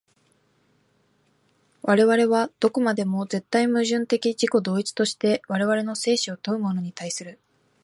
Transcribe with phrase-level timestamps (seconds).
[1.83, 7.39] 我々はどこまでも絶対矛盾的自己同一として我々の生死を問うものに対する。